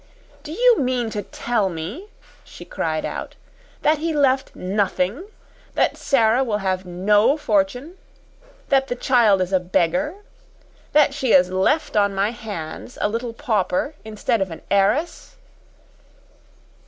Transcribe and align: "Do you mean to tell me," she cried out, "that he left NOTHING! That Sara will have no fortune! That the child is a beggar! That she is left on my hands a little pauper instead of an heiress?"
"Do 0.41 0.51
you 0.51 0.79
mean 0.79 1.11
to 1.11 1.21
tell 1.21 1.69
me," 1.69 2.07
she 2.43 2.65
cried 2.65 3.05
out, 3.05 3.35
"that 3.83 3.99
he 3.99 4.13
left 4.13 4.55
NOTHING! 4.55 5.25
That 5.75 5.95
Sara 5.95 6.43
will 6.43 6.57
have 6.57 6.87
no 6.87 7.37
fortune! 7.37 7.99
That 8.69 8.87
the 8.87 8.95
child 8.95 9.43
is 9.43 9.53
a 9.53 9.59
beggar! 9.59 10.15
That 10.93 11.13
she 11.13 11.33
is 11.33 11.51
left 11.51 11.95
on 11.95 12.15
my 12.15 12.31
hands 12.31 12.97
a 12.99 13.07
little 13.07 13.31
pauper 13.33 13.93
instead 14.03 14.41
of 14.41 14.49
an 14.49 14.63
heiress?" 14.71 15.35